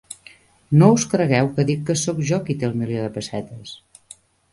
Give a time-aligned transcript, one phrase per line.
[0.81, 3.75] No us cregueu que dic que sóc jo qui té el milió de pessetes.